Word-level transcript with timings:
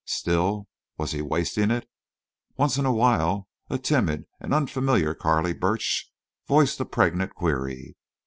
Still 0.05 0.67
was 0.97 1.11
he 1.11 1.21
wasting 1.21 1.69
it? 1.69 1.87
Once 2.57 2.75
in 2.77 2.87
a 2.87 2.91
while 2.91 3.47
a 3.69 3.77
timid 3.77 4.25
and 4.39 4.51
unfamiliar 4.51 5.13
Carley 5.13 5.53
Burch 5.53 6.11
voiced 6.47 6.79
a 6.79 6.85
pregnant 6.85 7.35
query. 7.35 7.95